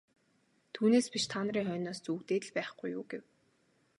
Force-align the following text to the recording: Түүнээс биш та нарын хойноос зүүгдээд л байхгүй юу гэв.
Түүнээс 0.73 1.07
биш 1.13 1.25
та 1.31 1.37
нарын 1.45 1.67
хойноос 1.69 1.99
зүүгдээд 2.05 2.43
л 2.47 2.53
байхгүй 2.55 2.89
юу 2.97 3.03
гэв. 3.11 3.23